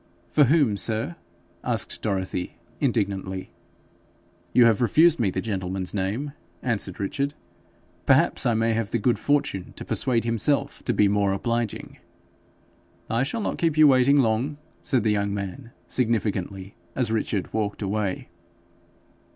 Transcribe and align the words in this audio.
'For 0.25 0.45
whom, 0.45 0.77
sir?' 0.77 1.15
asked 1.63 2.01
Dorothy, 2.01 2.57
indignantly. 2.79 3.51
'You 4.51 4.65
have 4.65 4.81
refused 4.81 5.19
me 5.19 5.29
the 5.29 5.41
gentleman's 5.41 5.93
name,' 5.93 6.31
answered 6.63 6.99
Richard: 6.99 7.35
'perhaps 8.07 8.47
I 8.47 8.55
may 8.55 8.73
have 8.73 8.89
the 8.89 8.97
good 8.97 9.19
fortune 9.19 9.73
to 9.75 9.85
persuade 9.85 10.23
himself 10.23 10.81
to 10.85 10.93
be 10.95 11.07
more 11.07 11.33
obliging.' 11.33 11.99
'I 13.11 13.21
shall 13.21 13.41
not 13.41 13.59
keep 13.59 13.77
you 13.77 13.87
waiting 13.87 14.17
long,' 14.17 14.57
said 14.81 15.03
the 15.03 15.11
young 15.11 15.35
man 15.35 15.69
significantly, 15.87 16.73
as 16.95 17.11
Richard 17.11 17.53
walked 17.53 17.83
away. 17.83 18.29